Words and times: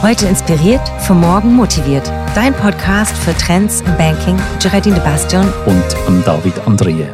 Heute 0.00 0.26
inspiriert, 0.26 0.88
für 1.00 1.14
morgen 1.14 1.56
motiviert. 1.56 2.06
Dein 2.36 2.54
Podcast 2.54 3.16
für 3.16 3.36
Trends 3.36 3.80
im 3.80 3.96
Banking. 3.96 4.38
Geraldine 4.62 4.94
de 4.94 5.04
Bastion 5.04 5.52
und 5.66 6.24
David 6.24 6.54
Andrie. 6.68 7.04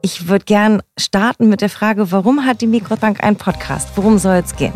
Ich 0.00 0.28
würde 0.28 0.46
gern 0.46 0.82
starten 0.98 1.50
mit 1.50 1.60
der 1.60 1.68
Frage, 1.68 2.10
warum 2.10 2.46
hat 2.46 2.62
die 2.62 2.66
Mikrobank 2.66 3.22
einen 3.22 3.36
Podcast? 3.36 3.90
Worum 3.96 4.16
soll 4.16 4.36
es 4.36 4.56
gehen? 4.56 4.72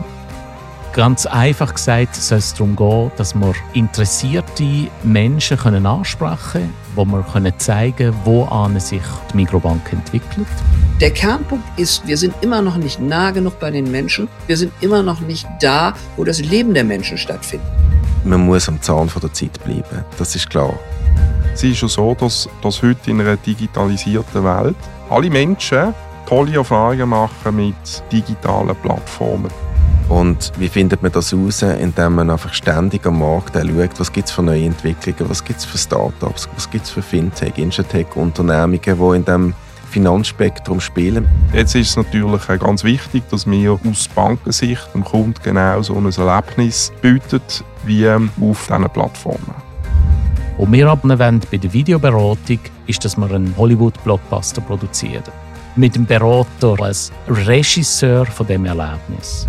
Ganz 0.92 1.24
einfach 1.24 1.72
gesagt 1.72 2.14
soll 2.14 2.38
es 2.38 2.52
darum 2.52 2.76
gehen, 2.76 3.10
dass 3.16 3.34
wir 3.34 3.54
interessierte 3.72 4.90
Menschen 5.02 5.56
können 5.56 5.86
ansprechen 5.86 6.38
können, 6.52 6.74
wo 6.94 7.06
wir 7.06 7.22
können 7.22 7.54
zeigen 7.56 8.14
wo 8.24 8.44
an 8.44 8.78
sich 8.78 9.00
die 9.32 9.36
Mikrobank 9.36 9.90
entwickelt. 9.90 10.46
Der 11.00 11.12
Kernpunkt 11.12 11.78
ist, 11.78 12.04
wir 12.08 12.16
sind 12.16 12.34
immer 12.40 12.60
noch 12.60 12.76
nicht 12.76 12.98
nah 12.98 13.30
genug 13.30 13.60
bei 13.60 13.70
den 13.70 13.88
Menschen. 13.88 14.26
Wir 14.48 14.56
sind 14.56 14.72
immer 14.80 15.00
noch 15.00 15.20
nicht 15.20 15.46
da, 15.60 15.94
wo 16.16 16.24
das 16.24 16.40
Leben 16.40 16.74
der 16.74 16.82
Menschen 16.82 17.16
stattfindet. 17.16 17.68
Man 18.24 18.44
muss 18.44 18.68
am 18.68 18.82
Zahn 18.82 19.08
der 19.22 19.32
Zeit 19.32 19.62
bleiben, 19.62 20.04
das 20.18 20.34
ist 20.34 20.50
klar. 20.50 20.76
Es 21.54 21.62
ist 21.62 21.78
schon 21.78 21.88
so, 21.88 22.16
dass, 22.18 22.48
dass 22.62 22.82
heute 22.82 23.12
in 23.12 23.20
einer 23.20 23.36
digitalisierten 23.36 24.42
Welt 24.42 24.76
alle 25.08 25.30
Menschen 25.30 25.94
tolle 26.28 26.56
Erfahrungen 26.56 27.10
machen 27.10 27.54
mit 27.54 28.02
digitalen 28.10 28.74
Plattformen. 28.82 29.52
Und 30.08 30.52
wie 30.58 30.68
findet 30.68 31.00
man 31.00 31.12
das 31.12 31.30
heraus, 31.30 31.62
indem 31.62 32.16
man 32.16 32.28
einfach 32.28 32.52
ständig 32.52 33.06
am 33.06 33.20
Markt 33.20 33.54
schaut, 33.54 34.00
was 34.00 34.12
gibt 34.12 34.26
es 34.26 34.34
für 34.34 34.42
neue 34.42 34.64
Entwicklungen, 34.64 35.30
was 35.30 35.44
gibt 35.44 35.60
es 35.60 35.64
für 35.64 35.78
Startups, 35.78 36.48
was 36.56 36.68
gibt 36.68 36.86
es 36.86 36.90
für 36.90 37.02
Fintech, 37.02 37.56
Insurtech-Unternehmungen, 37.56 38.80
die 38.82 39.16
in 39.16 39.24
diesem 39.24 39.54
Finanzspektrum 39.88 40.80
spielen. 40.80 41.26
Jetzt 41.52 41.74
ist 41.74 41.90
es 41.90 41.96
natürlich 41.96 42.46
ganz 42.46 42.84
wichtig, 42.84 43.22
dass 43.30 43.46
wir 43.46 43.72
aus 43.72 44.08
Bankensicht 44.08 44.86
dem 44.94 45.04
Kunden 45.04 45.34
genau 45.42 45.82
so 45.82 45.94
ein 45.94 46.06
Erlebnis 46.06 46.92
bieten 47.02 47.40
wie 47.84 48.08
auf 48.08 48.66
diesen 48.68 48.88
Plattformen. 48.90 49.54
Was 50.58 50.72
wir 50.72 50.86
wollen 50.86 51.40
bei 51.50 51.56
der 51.56 51.72
Videoberatung 51.72 52.58
ist, 52.86 53.04
dass 53.04 53.16
wir 53.16 53.30
einen 53.30 53.54
Hollywood-Blockbuster 53.56 54.60
produzieren. 54.60 55.22
Mit 55.76 55.94
dem 55.94 56.04
Berater 56.04 56.74
als 56.80 57.12
Regisseur 57.28 58.26
von 58.26 58.46
dem 58.46 58.64
Erlebnis. 58.64 59.46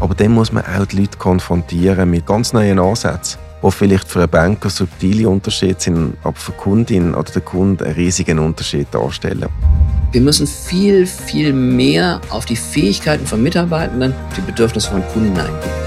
Aber 0.00 0.14
dann 0.14 0.32
muss 0.32 0.52
man 0.52 0.64
auch 0.64 0.86
die 0.86 1.00
Leute 1.00 1.18
konfrontieren 1.18 2.10
mit 2.10 2.24
ganz 2.24 2.54
neuen 2.54 2.78
Ansätzen, 2.78 3.38
die 3.62 3.70
vielleicht 3.70 4.08
für 4.08 4.20
einen 4.20 4.30
Banker 4.30 4.70
subtile 4.70 5.28
Unterschiede 5.28 5.76
sind, 5.78 6.16
aber 6.22 6.36
für 6.36 6.52
die 6.52 6.58
Kundin 6.58 7.14
oder 7.14 7.30
den 7.30 7.44
Kunden 7.44 7.84
einen 7.84 7.94
riesigen 7.94 8.38
Unterschied 8.38 8.88
darstellen. 8.92 9.48
Wir 10.12 10.20
müssen 10.20 10.46
viel, 10.46 11.06
viel 11.06 11.52
mehr 11.52 12.20
auf 12.30 12.46
die 12.46 12.56
Fähigkeiten 12.56 13.26
von 13.26 13.42
Mitarbeitenden, 13.42 14.14
die 14.36 14.40
Bedürfnisse 14.40 14.90
von 14.90 15.02
Kunden 15.08 15.36
eingehen. 15.36 15.86